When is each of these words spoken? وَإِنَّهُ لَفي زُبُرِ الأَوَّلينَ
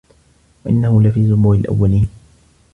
وَإِنَّهُ 0.65 1.01
لَفي 1.01 1.27
زُبُرِ 1.27 1.53
الأَوَّلينَ 1.53 2.07